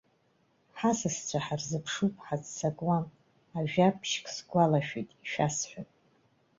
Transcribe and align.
Ҳасасцәа 0.77 1.39
ҳарзыԥшуп, 1.45 2.15
ҳаццакуам, 2.25 3.05
ажәабжьк 3.57 4.25
сгәалашәеит, 4.35 5.09
ишәасҳәап. 5.23 5.89